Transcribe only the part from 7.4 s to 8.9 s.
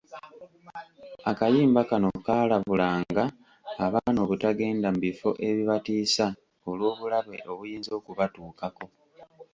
obuyinza okubatuukako.